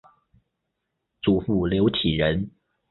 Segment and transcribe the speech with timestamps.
[1.21, 2.49] 祖父刘体仁。